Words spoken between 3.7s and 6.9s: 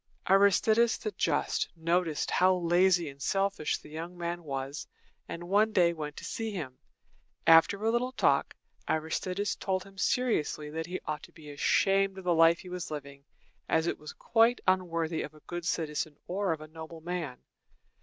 the young man was, and one day went to see him.